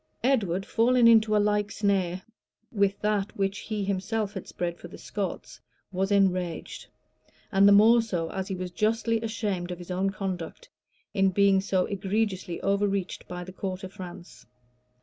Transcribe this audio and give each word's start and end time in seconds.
Edward, 0.23 0.65
fallen 0.65 1.07
into 1.07 1.37
a 1.37 1.37
like 1.37 1.71
snare 1.71 2.23
with 2.71 2.99
that 3.01 3.37
which 3.37 3.59
he 3.59 3.83
himself 3.83 4.33
had 4.33 4.47
spread 4.47 4.79
for 4.79 4.87
the 4.87 4.97
Scots, 4.97 5.59
was 5.91 6.11
enraged; 6.11 6.87
and 7.51 7.67
the 7.67 7.71
more 7.71 8.01
so, 8.01 8.31
as 8.31 8.47
he 8.47 8.55
was 8.55 8.71
justly 8.71 9.21
ashamed 9.21 9.69
of 9.69 9.77
his 9.77 9.91
own 9.91 10.09
conduct, 10.09 10.69
in 11.13 11.29
being 11.29 11.61
so 11.61 11.85
egregiously 11.85 12.59
overreached 12.61 13.27
by 13.27 13.43
the 13.43 13.53
court 13.53 13.83
of 13.83 13.93
France. 13.93 14.47